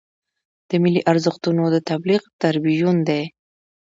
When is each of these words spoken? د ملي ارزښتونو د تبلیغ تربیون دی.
د 0.69 0.71
ملي 0.83 1.01
ارزښتونو 1.11 1.63
د 1.73 1.77
تبلیغ 1.89 2.21
تربیون 2.41 2.97
دی. 3.09 3.23